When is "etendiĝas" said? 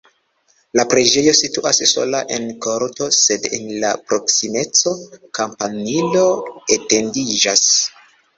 6.79-7.69